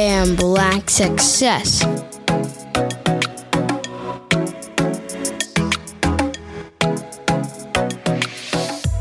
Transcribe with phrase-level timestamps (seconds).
[0.00, 1.82] and Black Success.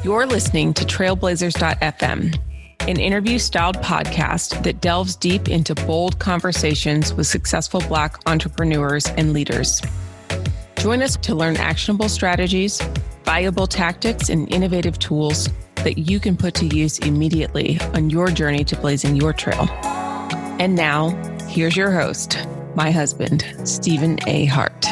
[0.04, 2.38] You're listening to Trailblazers.fm,
[2.82, 9.32] an interview styled podcast that delves deep into bold conversations with successful Black entrepreneurs and
[9.32, 9.82] leaders.
[10.80, 12.82] Join us to learn actionable strategies,
[13.24, 18.66] viable tactics, and innovative tools that you can put to use immediately on your journey
[18.66, 19.70] to blazing your trail.
[20.60, 21.12] And now,
[21.48, 22.38] here's your host,
[22.76, 24.44] my husband, Stephen A.
[24.44, 24.86] Hart.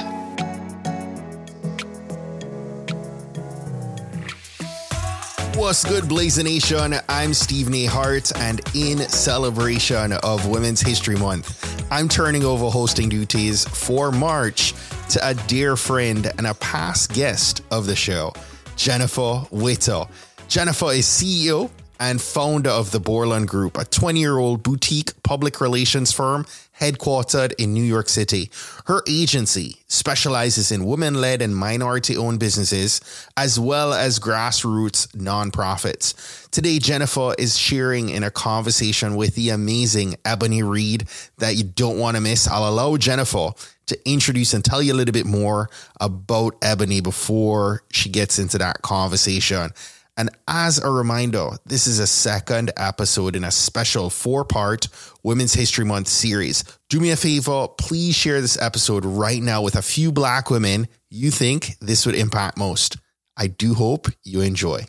[5.57, 6.95] What's good, Blaze Nation?
[7.09, 7.83] I'm Stephen A.
[7.83, 14.73] Hart, and in celebration of Women's History Month, I'm turning over hosting duties for March
[15.09, 18.31] to a dear friend and a past guest of the show,
[18.77, 20.09] Jennifer Whittle.
[20.47, 21.69] Jennifer is CEO
[21.99, 26.45] and founder of the Borland Group, a 20 year old boutique public relations firm
[26.79, 28.51] headquartered in New York City.
[28.85, 33.01] Her agency specializes in women led and minority owned businesses,
[33.35, 36.49] as well as grassroots nonprofits.
[36.51, 41.05] Today, Jennifer is sharing in a conversation with the amazing Ebony Reed
[41.37, 42.47] that you don't want to miss.
[42.47, 43.51] I'll allow Jennifer
[43.87, 48.57] to introduce and tell you a little bit more about Ebony before she gets into
[48.57, 49.71] that conversation.
[50.17, 54.87] And as a reminder, this is a second episode in a special four part
[55.23, 56.63] Women's History Month series.
[56.89, 60.87] Do me a favor, please share this episode right now with a few Black women
[61.11, 62.97] you think this would impact most.
[63.37, 64.85] I do hope you enjoy.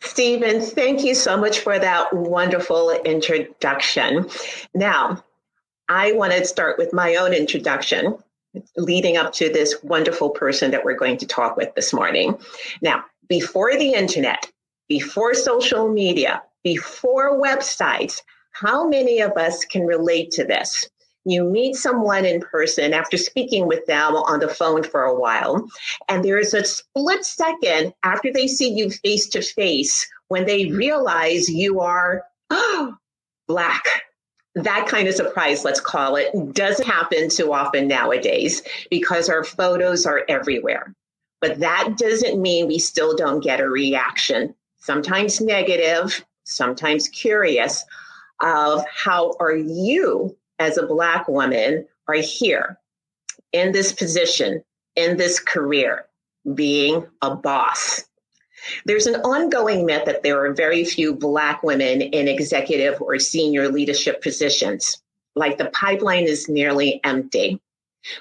[0.00, 4.28] Stephen, thank you so much for that wonderful introduction.
[4.74, 5.24] Now,
[5.88, 8.16] I want to start with my own introduction
[8.76, 12.38] leading up to this wonderful person that we're going to talk with this morning.
[12.82, 14.50] Now, before the internet,
[14.88, 20.88] before social media, before websites, how many of us can relate to this?
[21.24, 25.68] You meet someone in person after speaking with them on the phone for a while,
[26.08, 30.66] and there is a split second after they see you face to face when they
[30.66, 32.94] realize you are oh,
[33.46, 33.82] black.
[34.54, 40.06] That kind of surprise, let's call it, doesn't happen too often nowadays because our photos
[40.06, 40.94] are everywhere.
[41.40, 47.84] But that doesn't mean we still don't get a reaction, sometimes negative, sometimes curious,
[48.42, 52.78] of how are you as a Black woman are here
[53.52, 54.62] in this position,
[54.96, 56.06] in this career,
[56.54, 58.04] being a boss.
[58.84, 63.68] There's an ongoing myth that there are very few Black women in executive or senior
[63.68, 65.00] leadership positions,
[65.36, 67.60] like the pipeline is nearly empty.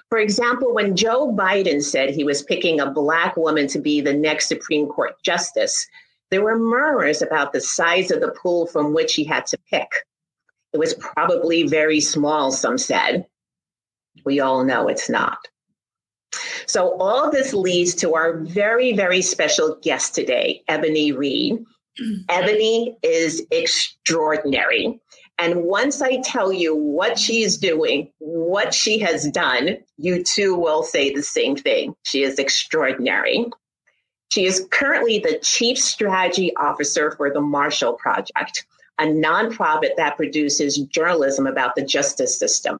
[0.09, 4.13] For example, when Joe Biden said he was picking a Black woman to be the
[4.13, 5.87] next Supreme Court justice,
[6.29, 9.89] there were murmurs about the size of the pool from which he had to pick.
[10.73, 13.25] It was probably very small, some said.
[14.25, 15.39] We all know it's not.
[16.65, 21.63] So, all this leads to our very, very special guest today, Ebony Reed.
[22.29, 24.99] Ebony is extraordinary.
[25.39, 30.81] And once I tell you what she's doing, what she has done, you too will
[30.81, 31.95] say the same thing.
[32.03, 33.45] She is extraordinary.
[34.29, 38.65] She is currently the Chief Strategy Officer for the Marshall Project,
[38.97, 42.79] a nonprofit that produces journalism about the justice system.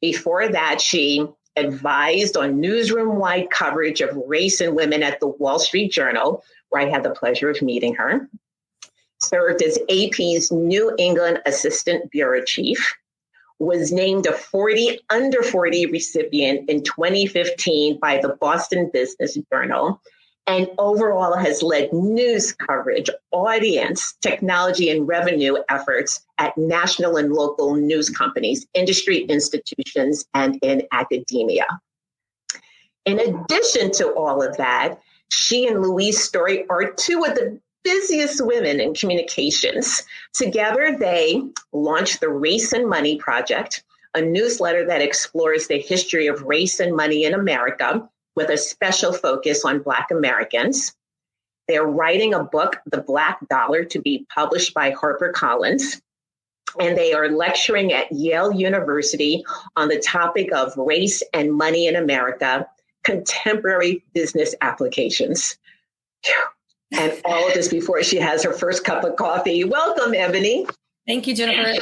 [0.00, 1.26] Before that, she
[1.56, 6.82] advised on newsroom wide coverage of race and women at the Wall Street Journal, where
[6.82, 8.28] I had the pleasure of meeting her
[9.26, 12.94] served as AP's New England Assistant Bureau Chief,
[13.58, 20.00] was named a 40 under 40 recipient in 2015 by the Boston Business Journal,
[20.46, 27.74] and overall has led news coverage, audience, technology, and revenue efforts at national and local
[27.74, 31.66] news companies, industry institutions, and in academia.
[33.06, 35.00] In addition to all of that,
[35.30, 40.02] she and Louise Story are two of the busiest women in communications.
[40.32, 41.40] Together, they
[41.72, 46.96] launched the Race and Money Project, a newsletter that explores the history of race and
[46.96, 48.02] money in America
[48.34, 50.96] with a special focus on Black Americans.
[51.68, 56.00] They're writing a book, The Black Dollar, to be published by HarperCollins.
[56.80, 59.44] And they are lecturing at Yale University
[59.76, 62.66] on the topic of race and money in America,
[63.04, 65.56] contemporary business applications
[66.92, 69.64] and all of this before she has her first cup of coffee.
[69.64, 70.66] Welcome, Ebony.
[71.06, 71.80] Thank you, Jennifer.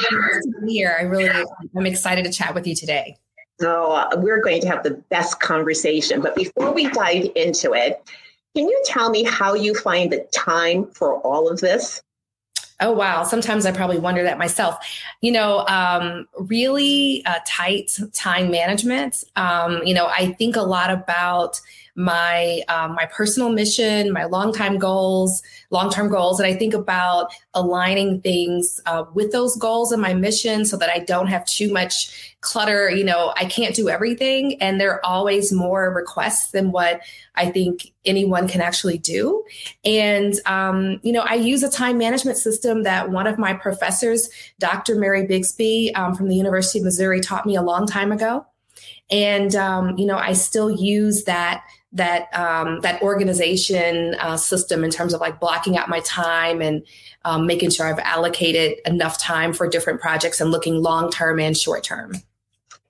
[0.67, 0.97] Here.
[0.99, 1.31] I really,
[1.77, 3.17] I'm excited to chat with you today.
[3.61, 6.21] So uh, we're going to have the best conversation.
[6.21, 8.03] But before we dive into it,
[8.55, 12.03] can you tell me how you find the time for all of this?
[12.81, 13.23] Oh, wow.
[13.23, 14.77] Sometimes I probably wonder that myself.
[15.21, 19.25] You know, um, really uh, tight time management.
[19.37, 21.61] Um, you know, I think a lot about
[21.97, 26.75] my um, my personal mission, my long time goals, long term goals, and I think
[26.75, 31.45] about aligning things uh, with those goals and my mission, so that I don't have
[31.47, 32.91] too much clutter.
[32.91, 37.01] You know, I can't do everything, and there are always more requests than what
[37.37, 39.45] I think anyone can actually do.
[39.85, 44.31] And um, you know, I use a time management system that one of my professors,
[44.59, 44.97] Dr.
[44.97, 48.45] Mary Bixby um, from the University of Missouri, taught me a long time ago.
[49.11, 51.63] And um, you know, I still use that
[51.95, 56.85] that um, that organization uh, system in terms of like blocking out my time and
[57.25, 61.57] um, making sure I've allocated enough time for different projects and looking long term and
[61.57, 62.15] short term.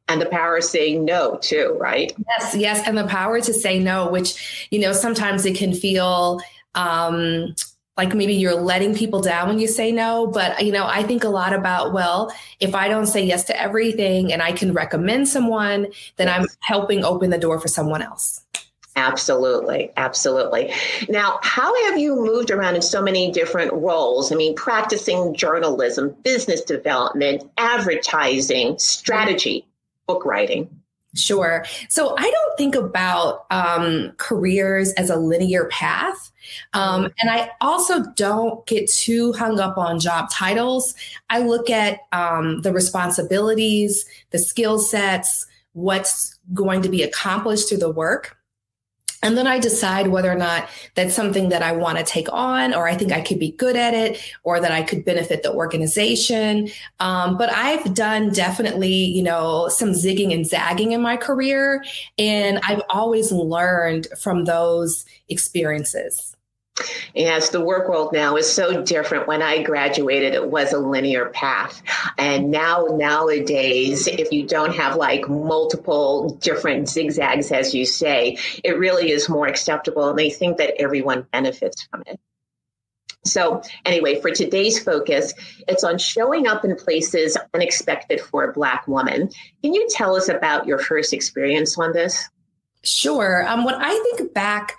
[0.09, 2.13] And the power of saying no too, right?
[2.29, 6.41] Yes, yes, and the power to say no, which you know sometimes it can feel.
[6.75, 7.55] Um,
[7.97, 11.23] like maybe you're letting people down when you say no but you know i think
[11.23, 15.29] a lot about well if i don't say yes to everything and i can recommend
[15.29, 15.87] someone
[16.17, 16.41] then yes.
[16.41, 18.45] i'm helping open the door for someone else
[18.97, 19.91] Absolutely.
[19.97, 20.73] Absolutely.
[21.09, 24.31] Now, how have you moved around in so many different roles?
[24.31, 29.67] I mean, practicing journalism, business development, advertising, strategy,
[30.07, 30.69] book writing.
[31.17, 31.65] Sure.
[31.89, 36.33] So I don't think about um, careers as a linear path.
[36.73, 40.95] Um, and I also don't get too hung up on job titles.
[41.31, 47.79] I look at um, the responsibilities, the skill sets, what's going to be accomplished through
[47.79, 48.37] the work.
[49.25, 52.75] And then I decide whether or not that's something that I want to take on,
[52.75, 55.53] or I think I could be good at it, or that I could benefit the
[55.53, 56.69] organization.
[57.01, 61.83] Um, but I've done definitely, you know, some zigging and zagging in my career.
[62.19, 66.34] And I've always learned from those experiences.
[67.15, 69.29] Yes, the work world now is so different.
[69.29, 71.81] When I graduated, it was a linear path.
[72.19, 78.79] And now, nowadays, if you don't have like multiple different zigzags, as you say, it
[78.79, 80.09] really is more acceptable.
[80.09, 82.19] And they think that everyone benefits from it.
[83.25, 85.33] So, anyway, for today's focus,
[85.67, 89.31] it's on showing up in places unexpected for a Black woman.
[89.63, 92.29] Can you tell us about your first experience on this?
[92.83, 93.47] Sure.
[93.49, 94.77] Um, when I think back,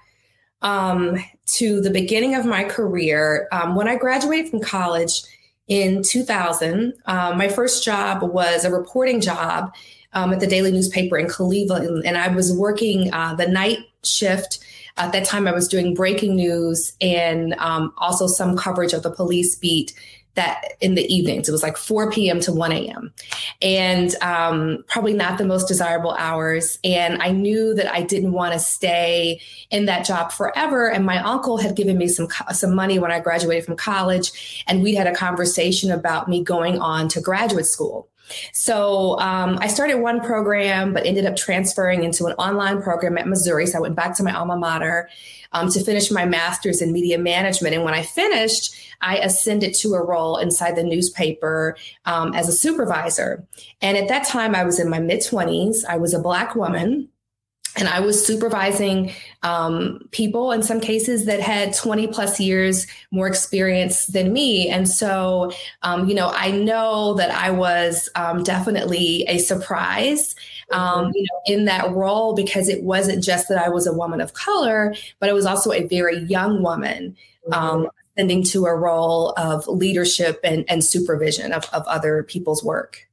[0.62, 1.18] um,
[1.48, 3.48] to the beginning of my career.
[3.52, 5.22] Um, when I graduated from college
[5.68, 9.74] in 2000, um, my first job was a reporting job
[10.14, 14.60] um, at the daily newspaper in Cleveland, and I was working uh, the night shift.
[14.98, 19.12] At that time, I was doing breaking news and um, also some coverage of the
[19.12, 19.94] police beat
[20.36, 21.50] that in the evenings.
[21.50, 22.40] It was like 4 p.m.
[22.42, 23.14] to 1 a.m.
[23.62, 26.78] And um, probably not the most desirable hours.
[26.84, 29.42] And I knew that I didn't want to stay
[29.72, 30.90] in that job forever.
[30.90, 34.84] And my uncle had given me some some money when I graduated from college, and
[34.84, 38.10] we had a conversation about me going on to graduate school.
[38.54, 43.28] So um, I started one program, but ended up transferring into an online program at
[43.28, 43.68] Missouri.
[43.68, 45.10] So I went back to my alma mater
[45.52, 47.76] um, to finish my master's in media management.
[47.76, 52.52] And when I finished, I ascended to a role inside the newspaper um, as a
[52.52, 53.46] supervisor.
[53.82, 55.86] And at that time, I was in my mid 20s.
[55.88, 57.10] I was a Black woman
[57.76, 59.12] and I was supervising
[59.44, 64.70] um, people in some cases that had 20 plus years more experience than me.
[64.70, 65.52] And so,
[65.82, 70.36] um, you know, I know that I was um, definitely a surprise.
[70.72, 71.12] Um, mm-hmm.
[71.14, 74.34] you know, in that role because it wasn't just that I was a woman of
[74.34, 77.16] color, but I was also a very young woman
[77.52, 83.05] um, ascending to a role of leadership and, and supervision of, of other people's work.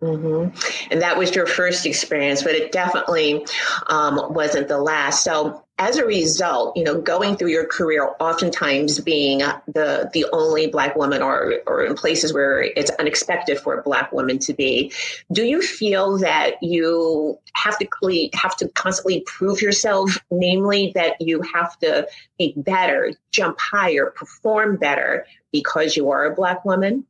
[0.00, 0.92] Mm-hmm.
[0.92, 3.44] And that was your first experience, but it definitely
[3.88, 5.24] um, wasn't the last.
[5.24, 10.68] So, as a result, you know, going through your career, oftentimes being the the only
[10.68, 14.92] Black woman, or or in places where it's unexpected for a Black woman to be,
[15.32, 17.88] do you feel that you have to
[18.34, 20.18] have to constantly prove yourself?
[20.30, 22.06] Namely, that you have to
[22.38, 27.04] be better, jump higher, perform better because you are a Black woman.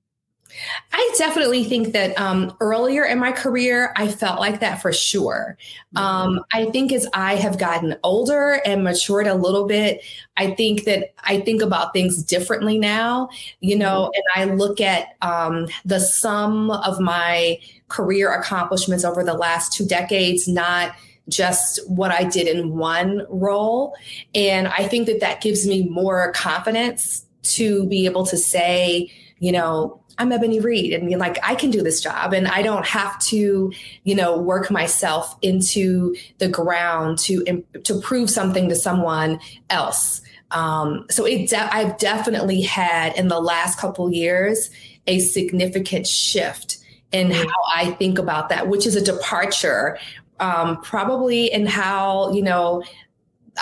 [0.93, 5.57] I definitely think that um, earlier in my career, I felt like that for sure.
[5.97, 10.02] Um, I think as I have gotten older and matured a little bit,
[10.37, 13.28] I think that I think about things differently now,
[13.61, 14.45] you know, mm-hmm.
[14.45, 19.87] and I look at um, the sum of my career accomplishments over the last two
[19.87, 20.95] decades, not
[21.28, 23.95] just what I did in one role.
[24.35, 29.52] And I think that that gives me more confidence to be able to say, you
[29.52, 33.19] know, I'm Ebony Reed and like I can do this job and I don't have
[33.21, 33.73] to,
[34.03, 40.21] you know, work myself into the ground to to prove something to someone else.
[40.51, 44.71] Um, so it de- I've definitely had in the last couple years
[45.07, 46.79] a significant shift
[47.13, 47.47] in mm-hmm.
[47.47, 49.99] how I think about that, which is a departure,
[50.41, 52.83] um, probably in how you know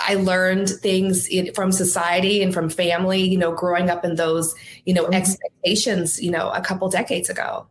[0.05, 4.53] I learned things in, from society and from family, you know, growing up in those,
[4.85, 5.13] you know, mm-hmm.
[5.13, 7.67] expectations, you know, a couple decades ago.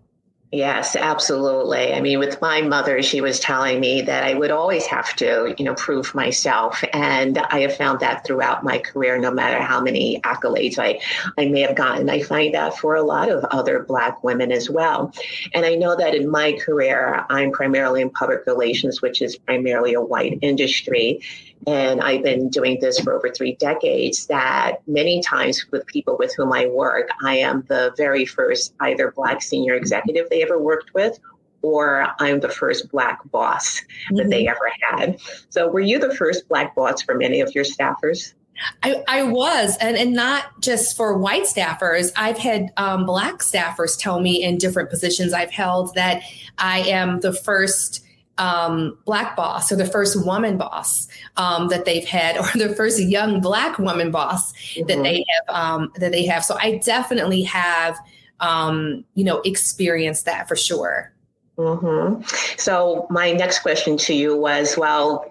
[0.57, 1.93] Yes, absolutely.
[1.93, 5.55] I mean, with my mother, she was telling me that I would always have to,
[5.59, 6.83] you know, prove myself.
[6.95, 10.99] And I have found that throughout my career, no matter how many accolades I,
[11.37, 12.09] I may have gotten.
[12.09, 15.13] I find that for a lot of other Black women as well.
[15.53, 19.93] And I know that in my career, I'm primarily in public relations, which is primarily
[19.93, 21.21] a white industry
[21.67, 26.35] and I've been doing this for over three decades, that many times with people with
[26.37, 30.95] whom I work, I am the very first either Black senior executive they ever worked
[30.95, 31.19] with,
[31.63, 34.17] or I'm the first Black boss mm-hmm.
[34.17, 34.97] that they mm-hmm.
[34.97, 35.21] ever had.
[35.51, 38.35] So, were you the first Black boss for many of your staffers?
[38.83, 42.11] I, I was, and, and not just for white staffers.
[42.17, 46.23] I've had um, Black staffers tell me in different positions I've held that
[46.57, 48.03] I am the first
[48.39, 53.01] um, black boss or the first woman boss um, that they've had or the first
[53.01, 54.87] young black woman boss mm-hmm.
[54.87, 57.99] that they have um, that they have so i definitely have
[58.41, 61.13] um, you know experience that for sure
[61.57, 62.23] mm-hmm.
[62.59, 65.31] so my next question to you was well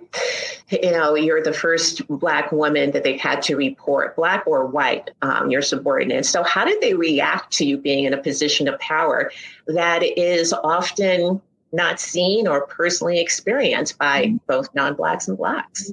[0.70, 5.12] you know you're the first black woman that they've had to report black or white
[5.22, 8.80] um, your subordinates so how did they react to you being in a position of
[8.80, 9.32] power
[9.68, 14.38] that is often not seen or personally experienced by mm-hmm.
[14.48, 15.92] both non-blacks and blacks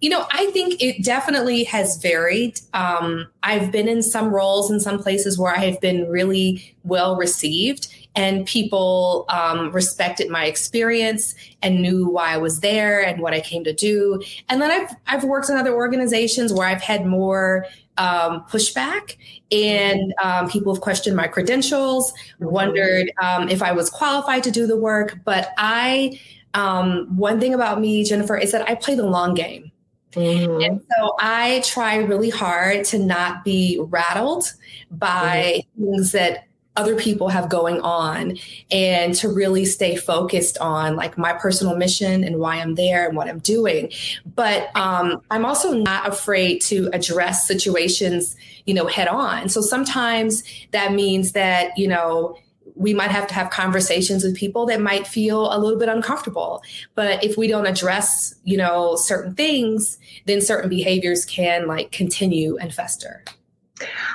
[0.00, 2.60] you know, I think it definitely has varied.
[2.74, 7.16] Um, I've been in some roles in some places where I have been really well
[7.16, 13.32] received, and people um, respected my experience and knew why I was there and what
[13.32, 14.20] I came to do.
[14.48, 17.66] And then I've I've worked in other organizations where I've had more
[17.98, 19.16] um, pushback,
[19.50, 24.66] and um, people have questioned my credentials, wondered um, if I was qualified to do
[24.66, 25.18] the work.
[25.24, 26.20] But I,
[26.58, 29.70] um, one thing about me, Jennifer, is that I play the long game.
[30.12, 30.60] Mm-hmm.
[30.62, 34.52] And so I try really hard to not be rattled
[34.90, 35.84] by mm-hmm.
[35.84, 38.38] things that other people have going on
[38.70, 43.16] and to really stay focused on like my personal mission and why I'm there and
[43.16, 43.92] what I'm doing.
[44.34, 49.48] But um, I'm also not afraid to address situations, you know, head on.
[49.48, 52.36] So sometimes that means that, you know,
[52.78, 56.62] we might have to have conversations with people that might feel a little bit uncomfortable.
[56.94, 62.56] But if we don't address you know certain things then certain behaviors can like continue
[62.58, 63.24] and fester.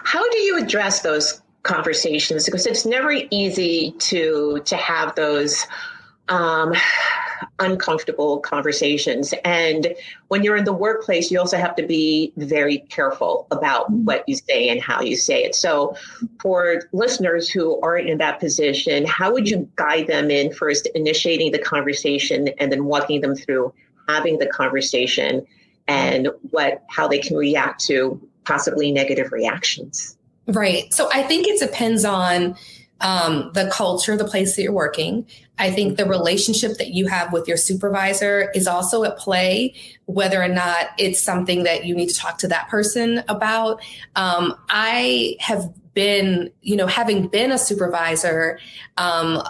[0.03, 2.46] How do you address those conversations?
[2.46, 5.65] Because it's never easy to to have those
[6.29, 6.74] um,
[7.60, 9.33] uncomfortable conversations.
[9.45, 9.95] And
[10.27, 14.05] when you're in the workplace, you also have to be very careful about mm-hmm.
[14.05, 15.55] what you say and how you say it.
[15.55, 15.95] So,
[16.41, 21.51] for listeners who aren't in that position, how would you guide them in first initiating
[21.51, 23.74] the conversation and then walking them through
[24.07, 25.45] having the conversation
[25.88, 30.17] and what how they can react to possibly negative reactions?
[30.48, 30.93] Right.
[30.93, 32.55] So I think it depends on
[33.01, 35.27] um, the culture, the place that you're working.
[35.60, 40.41] I think the relationship that you have with your supervisor is also at play, whether
[40.41, 43.81] or not it's something that you need to talk to that person about.
[44.15, 48.60] Um, I have been, you know, having been a supervisor,
[48.98, 49.43] um,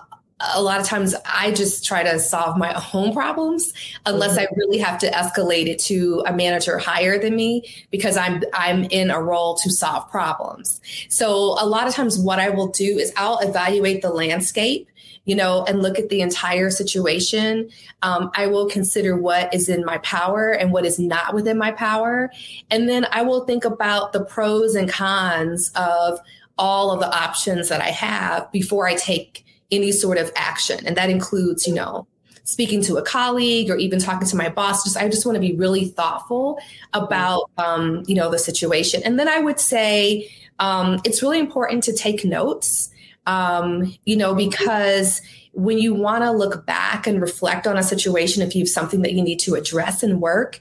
[0.53, 3.71] a lot of times I just try to solve my own problems
[4.05, 4.59] unless I mm-hmm.
[4.59, 9.09] really have to escalate it to a manager higher than me because I'm I'm in
[9.09, 10.81] a role to solve problems.
[11.09, 14.89] So a lot of times what I will do is I'll evaluate the landscape
[15.25, 17.69] you know, and look at the entire situation.
[18.01, 21.71] Um, I will consider what is in my power and what is not within my
[21.71, 22.31] power.
[22.69, 26.19] And then I will think about the pros and cons of
[26.57, 30.85] all of the options that I have before I take any sort of action.
[30.85, 32.05] And that includes, you know,
[32.43, 34.83] speaking to a colleague or even talking to my boss.
[34.83, 36.59] Just I just want to be really thoughtful
[36.93, 39.01] about um, you know the situation.
[39.03, 42.89] And then I would say um, it's really important to take notes.
[43.25, 45.21] Um, you know, because
[45.53, 49.01] when you want to look back and reflect on a situation, if you have something
[49.03, 50.59] that you need to address and work,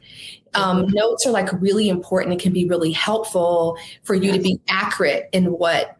[0.54, 0.94] um, mm-hmm.
[0.94, 2.34] notes are like really important.
[2.34, 4.36] It can be really helpful for you yes.
[4.36, 5.96] to be accurate in what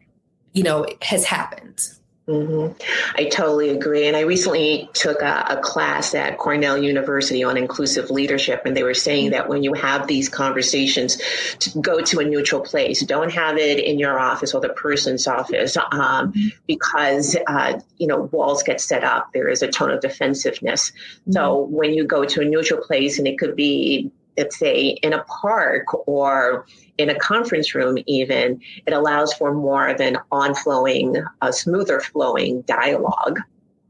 [0.52, 1.88] you know has happened.
[2.28, 2.80] Mm-hmm.
[3.16, 4.06] I totally agree.
[4.06, 8.84] And I recently took a, a, class at Cornell University on inclusive leadership, and they
[8.84, 11.18] were saying that when you have these conversations,
[11.58, 13.04] to go to a neutral place.
[13.04, 16.48] Don't have it in your office or the person's office, um, mm-hmm.
[16.68, 19.32] because uh, you know walls get set up.
[19.32, 20.90] There is a tone of defensiveness.
[20.92, 21.32] Mm-hmm.
[21.32, 25.12] So when you go to a neutral place, and it could be let's say in
[25.12, 26.66] a park or
[26.98, 32.62] in a conference room even it allows for more of an on-flowing a smoother flowing
[32.62, 33.38] dialog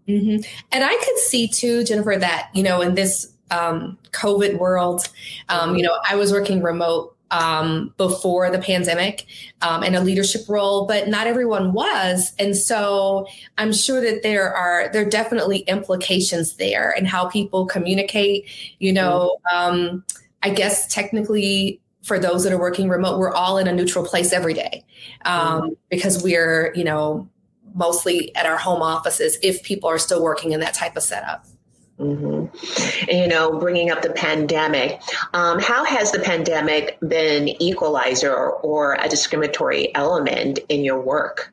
[0.08, 0.42] mm-hmm.
[0.72, 5.08] and i could see too jennifer that you know in this um, covid world
[5.48, 9.26] um, you know i was working remote um, before the pandemic
[9.62, 12.32] um, in a leadership role, but not everyone was.
[12.38, 13.26] And so
[13.58, 18.48] I'm sure that there are there are definitely implications there and how people communicate.
[18.78, 20.04] You know, um,
[20.42, 24.32] I guess technically for those that are working remote, we're all in a neutral place
[24.32, 24.84] every day
[25.24, 27.28] um, because we're you know
[27.74, 31.46] mostly at our home offices if people are still working in that type of setup.
[31.98, 33.10] Mm-hmm.
[33.10, 35.00] You know, bringing up the pandemic,
[35.34, 41.52] um, how has the pandemic been equalizer or, or a discriminatory element in your work?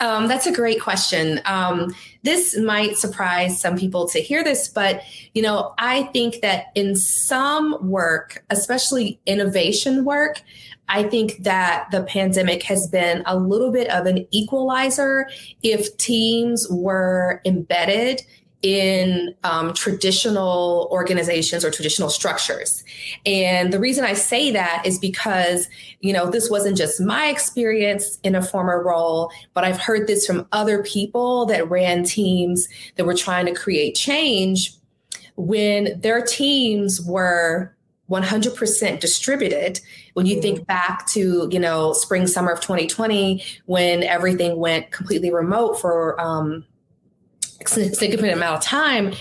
[0.00, 1.40] Um, that's a great question.
[1.44, 5.02] Um, this might surprise some people to hear this, but
[5.34, 10.42] you know, I think that in some work, especially innovation work,
[10.88, 15.28] I think that the pandemic has been a little bit of an equalizer
[15.62, 18.22] if teams were embedded
[18.62, 22.84] in um, traditional organizations or traditional structures.
[23.24, 25.68] And the reason I say that is because,
[26.00, 30.26] you know, this wasn't just my experience in a former role, but I've heard this
[30.26, 34.74] from other people that ran teams that were trying to create change
[35.36, 37.74] when their teams were
[38.10, 39.80] 100% distributed
[40.14, 45.32] when you think back to you know spring summer of 2020 when everything went completely
[45.32, 46.64] remote for um,
[47.66, 49.12] significant amount of time,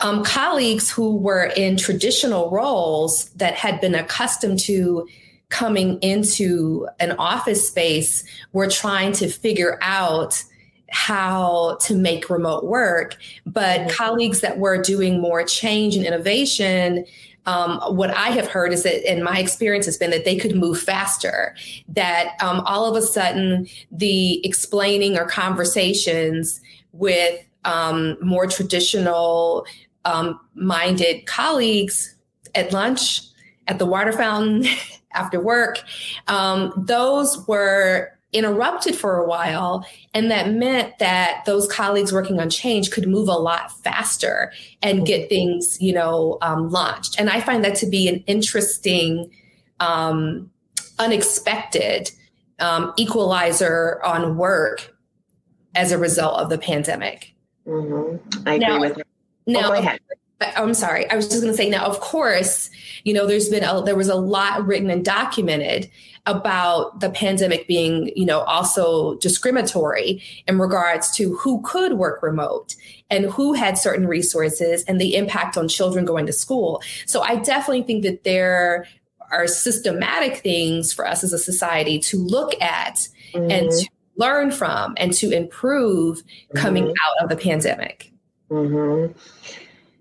[0.00, 5.06] um, colleagues who were in traditional roles that had been accustomed to
[5.48, 10.42] coming into an office space were trying to figure out
[10.90, 13.16] how to make remote work.
[13.44, 13.90] But mm-hmm.
[13.90, 17.04] colleagues that were doing more change and innovation,
[17.46, 20.56] um, what I have heard is that, and my experience has been that they could
[20.56, 21.54] move faster.
[21.88, 26.60] That um, all of a sudden, the explaining or conversations
[26.92, 29.66] with um, more traditional
[30.06, 32.14] um, minded colleagues
[32.54, 33.20] at lunch,
[33.66, 34.64] at the water fountain,
[35.12, 35.82] after work,
[36.28, 39.86] um, those were interrupted for a while.
[40.12, 44.52] And that meant that those colleagues working on change could move a lot faster
[44.82, 47.18] and get things, you know, um, launched.
[47.18, 49.30] And I find that to be an interesting,
[49.80, 50.50] um,
[50.98, 52.10] unexpected
[52.58, 54.94] um, equalizer on work
[55.74, 57.35] as a result of the pandemic.
[57.66, 58.48] Mm-hmm.
[58.48, 59.04] I agree now, with you.
[59.46, 60.00] Now, oh, go ahead.
[60.40, 61.08] I'm sorry.
[61.10, 62.68] I was just going to say now, of course,
[63.04, 65.90] you know, there's been a, there was a lot written and documented
[66.26, 72.74] about the pandemic being, you know, also discriminatory in regards to who could work remote
[73.10, 76.82] and who had certain resources and the impact on children going to school.
[77.06, 78.86] So I definitely think that there
[79.30, 83.50] are systematic things for us as a society to look at mm-hmm.
[83.50, 86.22] and to learn from and to improve
[86.54, 86.92] coming mm-hmm.
[86.92, 88.12] out of the pandemic.
[88.50, 89.12] Mm-hmm.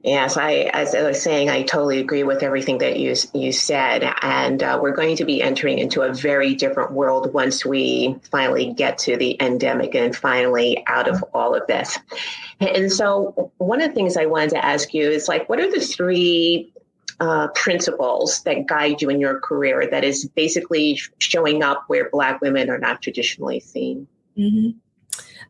[0.05, 4.03] Yes, I, as I was saying, I totally agree with everything that you you said,
[4.21, 8.71] and uh, we're going to be entering into a very different world once we finally
[8.71, 11.97] get to the endemic and finally out of all of this.
[12.59, 15.71] And so, one of the things I wanted to ask you is like, what are
[15.71, 16.71] the three
[17.19, 22.41] uh, principles that guide you in your career that is basically showing up where Black
[22.41, 24.07] women are not traditionally seen?
[24.37, 24.77] Mm-hmm.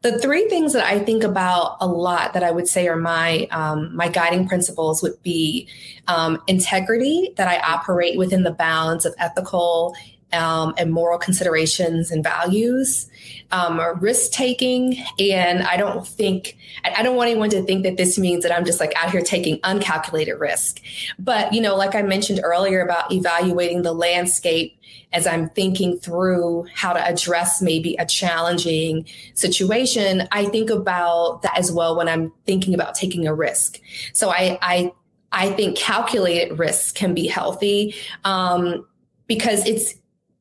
[0.01, 3.47] The three things that I think about a lot that I would say are my
[3.49, 5.67] um, my guiding principles would be
[6.08, 9.95] um, integrity, that I operate within the bounds of ethical
[10.33, 13.09] um, and moral considerations and values,
[13.51, 14.97] um, risk taking.
[15.19, 18.65] And I don't think, I don't want anyone to think that this means that I'm
[18.65, 20.81] just like out here taking uncalculated risk.
[21.17, 24.77] But, you know, like I mentioned earlier about evaluating the landscape
[25.13, 31.57] as I'm thinking through how to address maybe a challenging situation, I think about that
[31.57, 33.79] as well when I'm thinking about taking a risk.
[34.13, 34.91] So I, I,
[35.31, 38.85] I think calculated risks can be healthy um,
[39.27, 39.95] because it's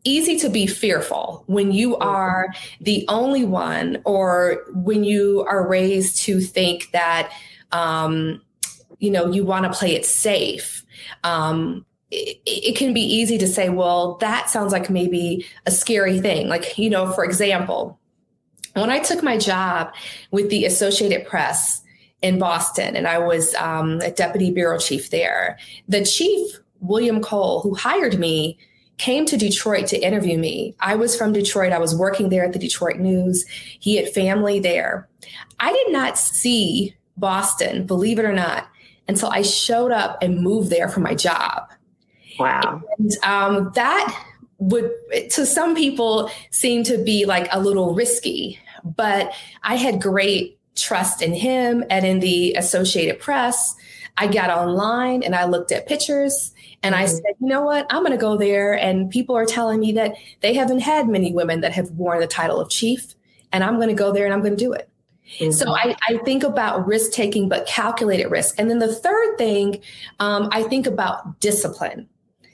[0.04, 2.48] easy to be fearful when you are
[2.80, 7.32] the only one or when you are raised to think that
[7.72, 8.40] um,
[8.98, 10.84] you know you want to play it safe.
[11.24, 16.20] Um, it, it, can be easy to say well that sounds like maybe a scary
[16.20, 16.48] thing.
[16.48, 17.98] Like you know for example
[18.74, 19.92] when i took my job
[20.30, 21.80] with the associated press
[22.22, 27.62] in boston and i was um, a deputy bureau chief there the chief william Kole
[27.62, 28.58] who hired me
[28.98, 30.74] came to Detroit to interview me.
[30.80, 31.72] I was from Detroit.
[31.72, 33.44] I was working there at the Detroit News.
[33.80, 35.08] He had family there.
[35.58, 38.68] I did not see Boston, believe it or not,
[39.08, 41.70] until I showed up and moved there for my job.
[42.38, 42.82] Wow.
[42.98, 44.24] And um, that
[44.58, 44.90] would,
[45.30, 51.22] to some people, seem to be like a little risky, but I had great trust
[51.22, 53.74] in him and in the Associated Press.
[54.16, 57.14] I got online and I looked at pictures and I mm-hmm.
[57.14, 57.86] said, you know what?
[57.90, 58.74] I'm going to go there.
[58.74, 62.26] And people are telling me that they haven't had many women that have worn the
[62.26, 63.14] title of chief.
[63.52, 64.88] And I'm going to go there and I'm going to do it.
[65.38, 65.52] Mm-hmm.
[65.52, 68.56] So I, I, think about risk taking, but calculated risk.
[68.58, 69.80] And then the third thing,
[70.20, 72.08] um, I think about discipline.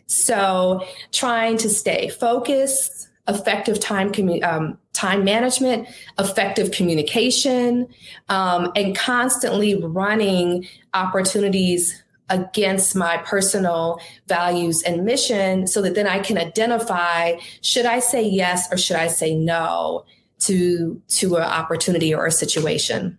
[0.07, 5.88] So trying to stay focused, effective time commu- um, time management,
[6.18, 7.88] effective communication,
[8.28, 16.20] um, and constantly running opportunities against my personal values and mission so that then I
[16.20, 20.04] can identify should I say yes or should I say no
[20.40, 23.18] to to an opportunity or a situation.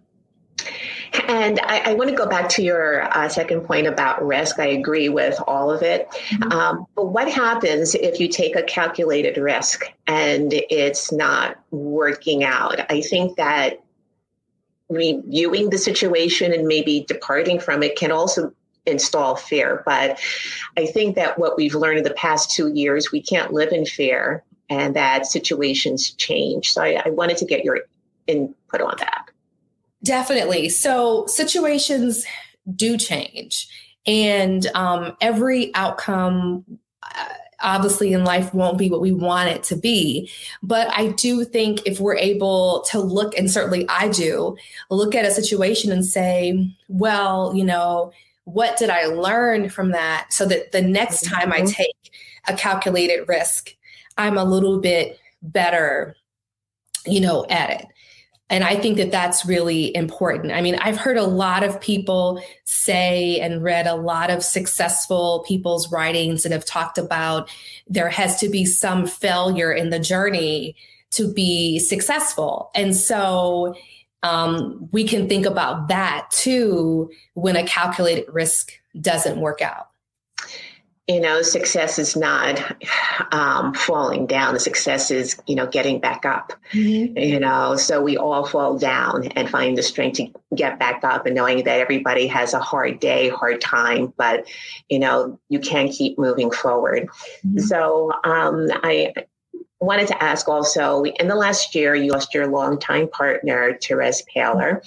[1.28, 4.60] And I, I, want to go back to your uh, second point about risk.
[4.60, 6.10] I agree with all of it.
[6.10, 6.52] Mm-hmm.
[6.52, 12.80] Um, but what happens if you take a calculated risk and it's not working out?
[12.89, 13.84] I think that
[14.89, 18.54] reviewing the situation and maybe departing from it can also
[18.86, 19.84] install fear.
[19.86, 20.19] But
[20.78, 23.86] I think that what we've learned in the past two years, we can't live in
[23.86, 26.71] fear and that situations change.
[26.71, 27.82] So I, I wanted to get your
[28.28, 29.31] input on that.
[30.04, 30.70] Definitely.
[30.70, 32.26] So situations
[32.76, 33.68] do change,
[34.06, 36.66] and um, every outcome.
[37.04, 37.26] Uh,
[37.64, 40.30] obviously in life won't be what we want it to be.
[40.64, 44.58] But I do think if we're able to look, and certainly I do,
[44.90, 48.12] look at a situation and say, well, you know,
[48.46, 51.68] what did I learn from that so that the next time I mm-hmm.
[51.68, 52.12] take
[52.48, 53.76] a calculated risk,
[54.18, 56.16] I'm a little bit better,
[57.06, 57.88] you know, at it.
[58.52, 60.52] And I think that that's really important.
[60.52, 65.46] I mean, I've heard a lot of people say and read a lot of successful
[65.48, 67.50] people's writings and have talked about
[67.88, 70.76] there has to be some failure in the journey
[71.12, 72.72] to be successful.
[72.76, 73.74] And so
[74.22, 79.88] um, we can think about that too when a calculated risk doesn't work out
[81.12, 82.60] you know success is not
[83.34, 84.54] um, falling down.
[84.54, 86.54] The success is you know getting back up.
[86.71, 87.17] Mm-hmm.
[87.17, 91.26] you know so we all fall down and find the strength to get back up
[91.26, 94.47] and knowing that everybody has a hard day hard time but
[94.88, 97.10] you know you can keep moving forward.
[97.45, 97.60] Mm-hmm.
[97.60, 99.13] so um, i
[99.82, 104.82] wanted to ask also in the last year you lost your longtime partner Terez Paylor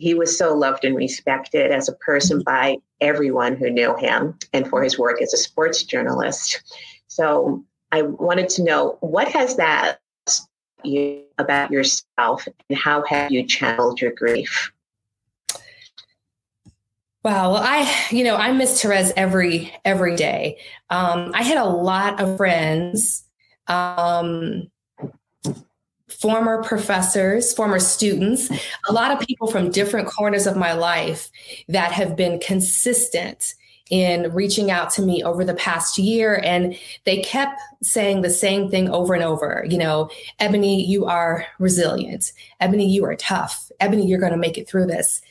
[0.00, 4.66] he was so loved and respected as a person by everyone who knew him and
[4.66, 6.62] for his work as a sports journalist.
[7.06, 9.98] So I wanted to know what has that
[10.82, 14.72] you about yourself and how have you channeled your grief?
[17.22, 17.52] Wow.
[17.52, 20.56] Well, I, you know, I miss Terez every every day.
[20.88, 23.24] Um, I had a lot of friends
[23.66, 24.70] um,
[26.20, 28.50] former professors, former students,
[28.88, 31.30] a lot of people from different corners of my life
[31.68, 33.54] that have been consistent
[33.90, 36.40] in reaching out to me over the past year.
[36.44, 39.64] And they kept saying the same thing over and over.
[39.68, 42.32] You know, Ebony, you are resilient.
[42.60, 43.72] Ebony, you are tough.
[43.80, 45.22] Ebony, you're going to make it through this.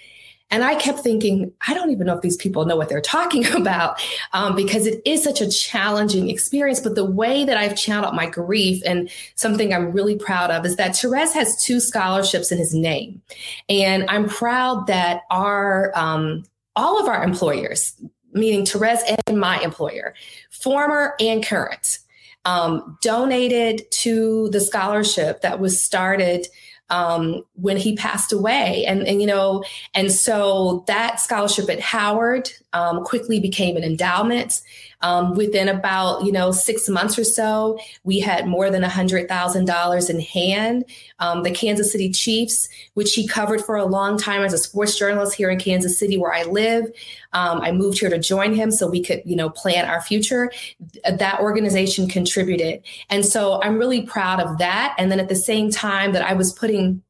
[0.52, 3.46] And I kept thinking, I don't even know if these people know what they're talking
[3.56, 4.02] about
[4.34, 6.80] um, because it is such a challenging experience.
[6.80, 10.76] But the way that I've channeled my grief and something I'm really proud of is
[10.78, 13.22] that Terez has two scholarships in his name.
[13.68, 17.96] And I'm proud that our, um, all of our employers,
[18.34, 20.14] meaning Terez and my employer,
[20.50, 22.00] former and current,
[22.46, 26.48] um, donated to the scholarship that was started
[26.90, 28.86] um, when he passed away.
[28.86, 34.62] And, and, you know, and so that scholarship at Howard um, quickly became an endowment.
[35.02, 39.66] Um, within about you know six months or so, we had more than hundred thousand
[39.66, 40.86] dollars in hand.
[41.20, 44.98] Um, the Kansas City Chiefs, which he covered for a long time as a sports
[44.98, 46.86] journalist here in Kansas City, where I live,
[47.34, 50.52] um, I moved here to join him so we could you know plan our future.
[51.10, 54.96] That organization contributed, and so I'm really proud of that.
[54.98, 57.02] And then at the same time that I was putting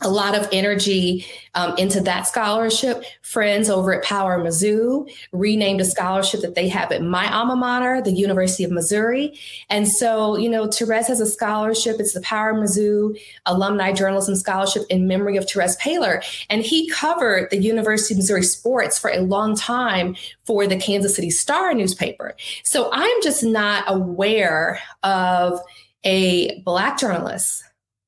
[0.00, 3.04] a lot of energy um, into that scholarship.
[3.22, 8.00] Friends over at Power Mizzou renamed a scholarship that they have at my alma mater,
[8.00, 9.38] the University of Missouri.
[9.68, 11.96] And so, you know, Terez has a scholarship.
[12.00, 16.24] It's the Power Mizzou Alumni Journalism Scholarship in memory of Terez Paylor.
[16.48, 21.14] And he covered the University of Missouri sports for a long time for the Kansas
[21.14, 22.34] City Star newspaper.
[22.62, 25.60] So I'm just not aware of
[26.04, 27.64] a Black journalist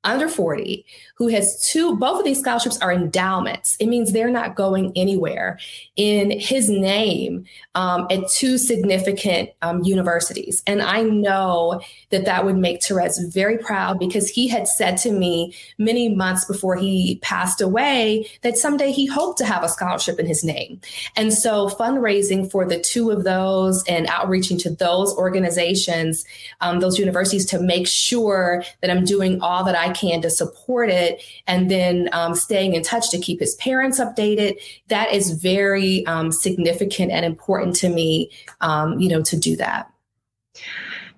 [0.06, 3.74] under 40 who has two, both of these scholarships are endowments.
[3.80, 5.58] It means they're not going anywhere
[5.96, 10.62] in his name um, at two significant um, universities.
[10.66, 15.10] And I know that that would make Terez very proud because he had said to
[15.10, 20.20] me many months before he passed away that someday he hoped to have a scholarship
[20.20, 20.78] in his name.
[21.16, 26.26] And so fundraising for the two of those and outreaching to those organizations,
[26.60, 30.90] um, those universities to make sure that I'm doing all that I can to support
[30.90, 34.58] it and then um, staying in touch to keep his parents updated.
[34.88, 38.30] That is very um, significant and important to me,
[38.60, 39.90] um, you know, to do that.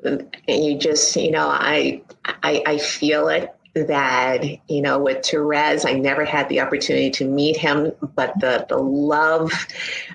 [0.05, 5.89] And you just, you know, I, I, I feel it that you know with Terez,
[5.89, 9.53] I never had the opportunity to meet him, but the the love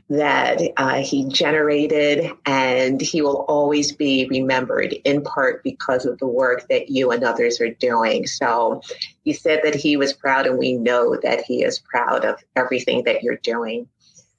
[0.09, 6.27] that uh, he generated, and he will always be remembered in part because of the
[6.27, 8.27] work that you and others are doing.
[8.27, 8.81] So
[9.23, 13.03] he said that he was proud, and we know that he is proud of everything
[13.03, 13.87] that you're doing.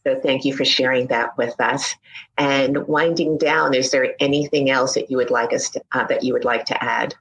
[0.06, 1.94] So thank you for sharing that with us.
[2.36, 6.22] And winding down, is there anything else that you would like us to, uh, that
[6.22, 7.14] you would like to add?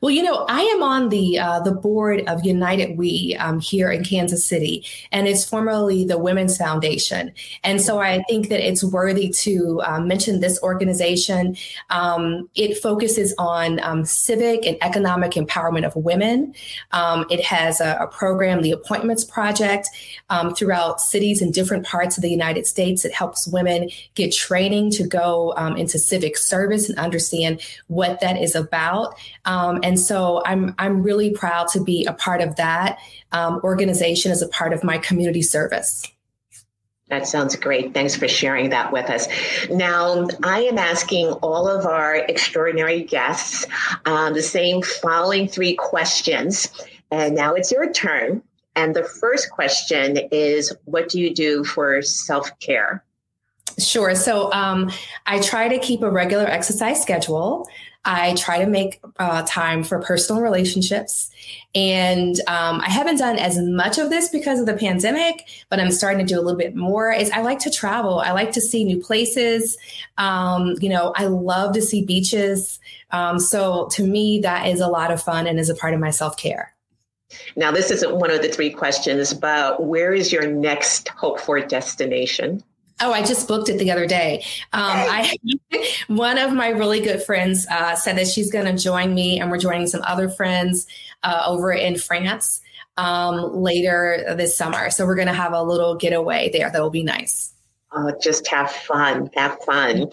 [0.00, 3.90] Well, you know, I am on the uh, the board of United We um, here
[3.90, 7.32] in Kansas City, and it's formerly the Women's Foundation.
[7.64, 11.56] And so I think that it's worthy to uh, mention this organization.
[11.90, 16.54] Um, it focuses on um, civic and economic empowerment of women.
[16.92, 19.88] Um, it has a, a, program, the Appointments Project,
[20.30, 23.04] um, throughout cities in different parts of the United States.
[23.04, 28.54] It helps women get training to go into civic service and understand what that is
[28.54, 29.14] about.
[29.44, 32.98] Um, and so I'm I'm really proud to be a part of that
[33.32, 36.10] um, organization as a part of my community service.
[37.08, 37.94] That sounds great.
[37.94, 39.28] Thanks for sharing that with us.
[39.70, 43.64] Now, I am asking all of our extraordinary guests
[44.04, 46.68] um, the same following three questions.
[47.10, 48.42] And now it's your turn.
[48.76, 53.04] And the first question is What do you do for self care?
[53.78, 54.14] Sure.
[54.14, 54.90] So um,
[55.26, 57.66] I try to keep a regular exercise schedule.
[58.08, 61.30] I try to make uh, time for personal relationships.
[61.74, 65.90] And um, I haven't done as much of this because of the pandemic, but I'm
[65.90, 67.12] starting to do a little bit more.
[67.12, 68.20] Is I like to travel.
[68.20, 69.76] I like to see new places.
[70.16, 72.80] Um, you know, I love to see beaches.
[73.10, 76.00] Um, so to me, that is a lot of fun and is a part of
[76.00, 76.74] my self care.
[77.56, 81.60] Now, this isn't one of the three questions, but where is your next hope for
[81.60, 82.64] destination?
[83.00, 84.44] Oh, I just booked it the other day.
[84.72, 85.36] Um, I
[86.08, 89.50] one of my really good friends uh, said that she's going to join me, and
[89.50, 90.86] we're joining some other friends
[91.22, 92.60] uh, over in France
[92.96, 94.90] um, later this summer.
[94.90, 96.70] So we're going to have a little getaway there.
[96.70, 97.52] That will be nice.
[97.92, 99.30] Oh, just have fun.
[99.34, 100.10] Have fun.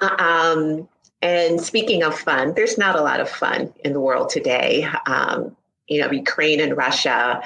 [0.00, 0.88] Um,
[1.22, 4.86] and speaking of fun, there's not a lot of fun in the world today.
[5.06, 5.56] Um,
[5.88, 7.42] you know, Ukraine and Russia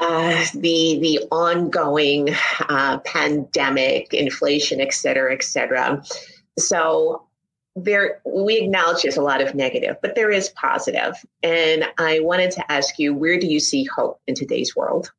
[0.00, 2.30] uh, the the ongoing
[2.68, 6.02] uh, pandemic, inflation, et cetera, et cetera.
[6.58, 7.26] So
[7.76, 11.14] there, we acknowledge there's a lot of negative, but there is positive.
[11.42, 15.12] And I wanted to ask you, where do you see hope in today's world?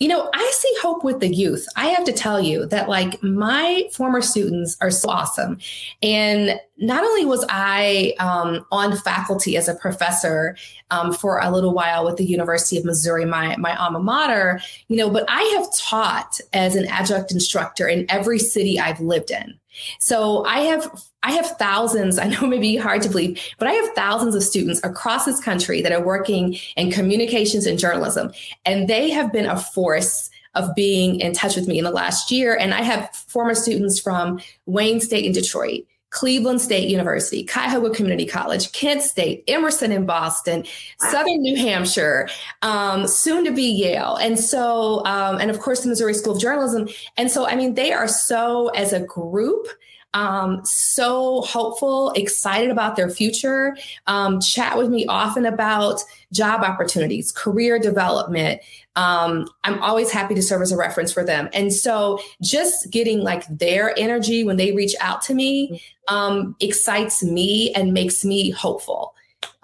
[0.00, 1.66] You know, I see hope with the youth.
[1.76, 5.58] I have to tell you that, like, my former students are so awesome.
[6.02, 10.56] And not only was I um, on faculty as a professor
[10.90, 14.96] um, for a little while with the University of Missouri, my, my alma mater, you
[14.96, 19.58] know, but I have taught as an adjunct instructor in every city I've lived in.
[20.00, 20.90] So I have
[21.24, 24.34] I have thousands, I know it may be hard to believe, but I have thousands
[24.34, 28.30] of students across this country that are working in communications and journalism.
[28.66, 32.30] And they have been a force of being in touch with me in the last
[32.30, 32.54] year.
[32.54, 38.26] And I have former students from Wayne State in Detroit, Cleveland State University, Cuyahoga Community
[38.26, 40.64] College, Kent State, Emerson in Boston,
[41.02, 41.10] wow.
[41.10, 42.28] Southern New Hampshire,
[42.62, 44.16] um, soon to be Yale.
[44.16, 46.88] And so, um, and of course, the Missouri School of Journalism.
[47.16, 49.66] And so, I mean, they are so, as a group,
[50.14, 56.00] um, so hopeful, excited about their future, um, chat with me often about
[56.32, 58.60] job opportunities, career development.
[58.96, 61.48] Um, I'm always happy to serve as a reference for them.
[61.52, 67.22] And so just getting like their energy when they reach out to me um, excites
[67.22, 69.14] me and makes me hopeful.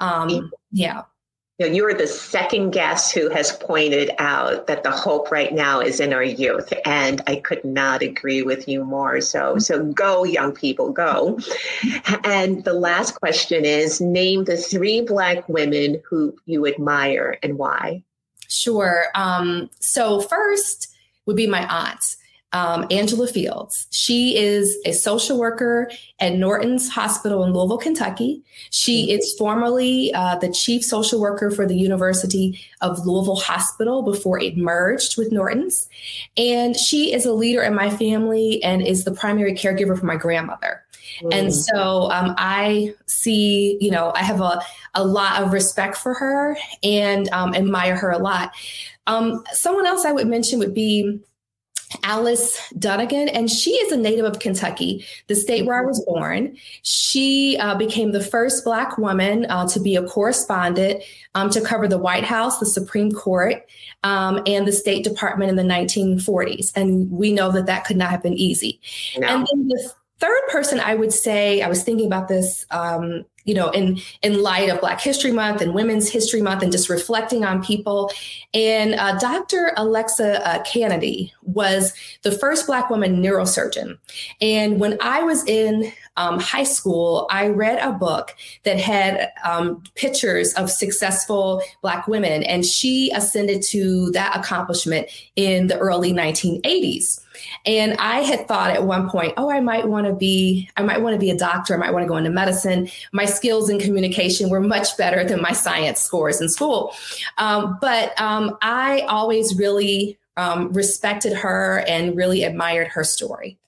[0.01, 1.03] Um, yeah
[1.61, 5.79] you know, you're the second guest who has pointed out that the hope right now
[5.79, 9.21] is in our youth, and I could not agree with you more.
[9.21, 11.39] So, so go, young people, go.
[12.25, 18.05] And the last question is: Name the three Black women who you admire and why.
[18.49, 19.09] Sure.
[19.15, 20.97] Um, so first
[21.27, 22.17] would be my aunt.
[22.53, 23.87] Um, Angela Fields.
[23.91, 28.43] She is a social worker at Norton's Hospital in Louisville, Kentucky.
[28.71, 29.19] She mm-hmm.
[29.19, 34.57] is formerly uh, the chief social worker for the University of Louisville Hospital before it
[34.57, 35.89] merged with Norton's.
[36.37, 40.17] And she is a leader in my family and is the primary caregiver for my
[40.17, 40.83] grandmother.
[41.23, 41.35] Mm.
[41.35, 44.61] And so um, I see, you know, I have a,
[44.95, 48.53] a lot of respect for her and um, admire her a lot.
[49.07, 51.21] Um, someone else I would mention would be
[52.05, 56.57] Alice Dunnigan, and she is a native of Kentucky, the state where I was born.
[56.83, 61.03] She uh, became the first Black woman uh, to be a correspondent
[61.35, 63.69] um, to cover the White House, the Supreme Court,
[64.05, 66.73] um, and the State Department in the 1940s.
[66.77, 68.81] And we know that that could not have been easy.
[69.19, 69.27] No.
[69.27, 73.55] And then the third person I would say, I was thinking about this um, you
[73.55, 77.45] know, in in light of Black History Month and Women's History Month, and just reflecting
[77.45, 78.13] on people.
[78.53, 79.73] And uh, Dr.
[79.77, 83.99] Alexa uh, Canady was the first Black woman neurosurgeon.
[84.41, 89.83] And when I was in um, high school, I read a book that had um,
[89.95, 97.21] pictures of successful Black women, and she ascended to that accomplishment in the early 1980s.
[97.67, 101.03] And I had thought at one point, oh, I might want to be, I might
[101.03, 101.75] want to be a doctor.
[101.75, 102.89] I might want to go into medicine.
[103.13, 106.95] My skills in communication were much better than my science scores in school.
[107.39, 113.59] Um, but um, I always really um, respected her and really admired her story.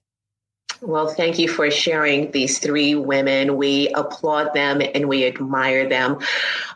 [0.83, 3.57] Well, thank you for sharing these three women.
[3.57, 6.19] We applaud them and we admire them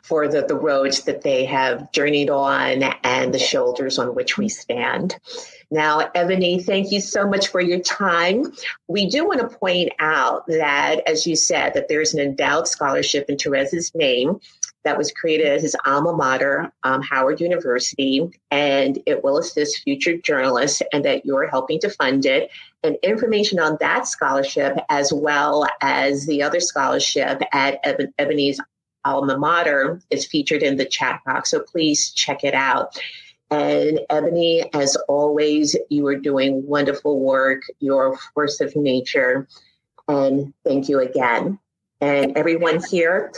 [0.03, 4.49] for the, the roads that they have journeyed on and the shoulders on which we
[4.49, 5.19] stand.
[5.71, 8.53] Now, Ebony, thank you so much for your time.
[8.87, 13.29] We do want to point out that, as you said, that there's an endowed scholarship
[13.29, 14.41] in Terez's name
[14.85, 20.17] that was created at his alma mater, um, Howard University, and it will assist future
[20.17, 22.49] journalists, and that you're helping to fund it.
[22.85, 27.81] And information on that scholarship, as well as the other scholarship at
[28.17, 28.61] Ebony's
[29.05, 31.51] alma mater, is featured in the chat box.
[31.51, 32.97] So please check it out.
[33.51, 37.63] And Ebony, as always, you are doing wonderful work.
[37.79, 39.47] You're a force of nature.
[40.09, 41.59] And thank you again.
[42.01, 43.33] And everyone here,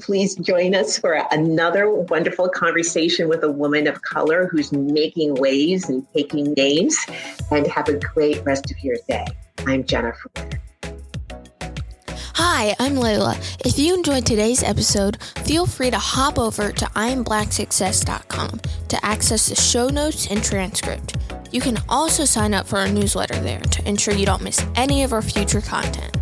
[0.00, 5.88] please join us for another wonderful conversation with a woman of color who's making waves
[5.88, 6.96] and taking names.
[7.50, 9.26] And have a great rest of your day.
[9.66, 10.30] I'm Jennifer.
[12.56, 13.36] Hi, I'm Layla.
[13.66, 19.56] If you enjoyed today's episode, feel free to hop over to IamBlackSuccess.com to access the
[19.56, 21.16] show notes and transcript.
[21.50, 25.02] You can also sign up for our newsletter there to ensure you don't miss any
[25.02, 26.16] of our future content.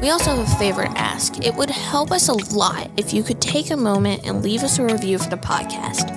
[0.00, 1.44] We also have a favor to ask.
[1.44, 4.78] It would help us a lot if you could take a moment and leave us
[4.78, 6.14] a review for the podcast.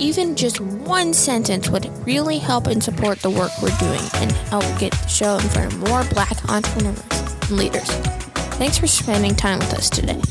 [0.00, 4.64] Even just one sentence would really help and support the work we're doing and help
[4.80, 7.00] get the show in front of more black entrepreneurs
[7.42, 8.31] and leaders.
[8.62, 10.22] Thanks for spending time with us today.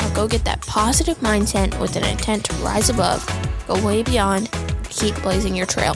[0.00, 3.22] Now go get that positive mindset with an intent to rise above,
[3.66, 4.50] go way beyond,
[4.88, 5.94] keep blazing your trail.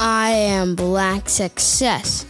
[0.00, 2.26] I am Black Success.